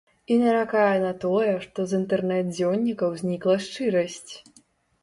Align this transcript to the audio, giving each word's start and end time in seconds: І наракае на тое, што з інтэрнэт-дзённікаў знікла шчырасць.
І 0.35 0.35
наракае 0.43 0.95
на 1.03 1.11
тое, 1.25 1.51
што 1.67 1.85
з 1.91 2.01
інтэрнэт-дзённікаў 2.01 3.09
знікла 3.25 3.61
шчырасць. 3.69 4.33